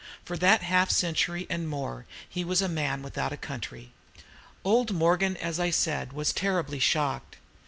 [0.25, 3.93] For that half century and more he was a man without a country.
[4.63, 7.37] Old Morgan, as I said, was terribly shocked.